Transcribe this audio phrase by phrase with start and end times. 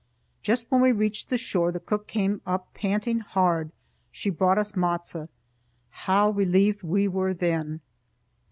[0.41, 3.71] Just when we reached the shore, the cook came up panting hard.
[4.11, 5.29] She brought us matzo.
[5.91, 7.81] How relieved we were then!